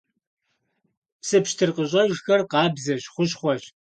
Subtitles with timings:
[1.19, 3.63] Псы пщтыр къыщӀэжхэр къабзэщ, хущхъуэщ.